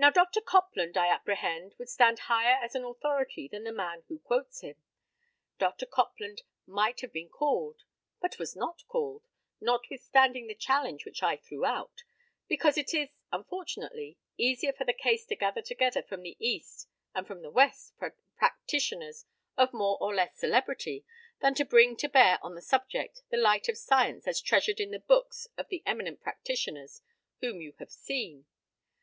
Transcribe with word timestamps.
Now, 0.00 0.10
Dr. 0.10 0.40
Copland, 0.40 0.96
I 0.96 1.08
apprehend, 1.08 1.74
would 1.76 1.88
stand 1.88 2.20
higher 2.20 2.62
as 2.64 2.76
an 2.76 2.84
authority 2.84 3.48
than 3.48 3.64
the 3.64 3.72
man 3.72 4.04
who 4.06 4.20
quotes 4.20 4.60
him. 4.60 4.76
Dr. 5.58 5.86
Copland 5.86 6.42
might 6.66 7.00
have 7.00 7.12
been 7.12 7.28
called, 7.28 7.82
but 8.20 8.38
was 8.38 8.54
not 8.54 8.84
called, 8.86 9.26
notwithstanding 9.60 10.46
the 10.46 10.54
challenge 10.54 11.04
which 11.04 11.20
I 11.20 11.36
threw 11.36 11.64
out, 11.66 12.04
because 12.46 12.78
it 12.78 12.94
is, 12.94 13.08
unfortunately, 13.32 14.16
easier 14.36 14.72
for 14.72 14.84
the 14.84 14.92
case 14.92 15.26
to 15.26 15.34
gather 15.36 15.62
together 15.62 16.04
from 16.04 16.22
the 16.22 16.36
east 16.38 16.88
and 17.12 17.26
from 17.26 17.42
the 17.42 17.50
west 17.50 17.94
practitioners 18.38 19.26
of 19.56 19.72
more 19.74 19.98
or 20.00 20.14
less 20.14 20.36
celebrity, 20.38 21.04
than 21.40 21.54
to 21.56 21.64
bring 21.64 21.96
to 21.96 22.08
bear 22.08 22.38
on 22.40 22.54
the 22.54 22.62
subject 22.62 23.22
the 23.30 23.36
light 23.36 23.68
of 23.68 23.76
science 23.76 24.28
as 24.28 24.40
treasured 24.40 24.78
in 24.78 24.92
the 24.92 25.00
books 25.00 25.48
of 25.56 25.66
the 25.70 25.82
eminent 25.84 26.20
practitioners 26.20 27.02
whom 27.40 27.60
you 27.60 27.74
have 27.80 27.90
seen. 27.90 28.46